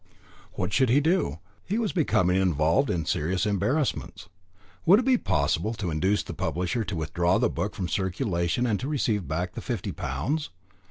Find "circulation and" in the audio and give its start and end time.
7.87-8.79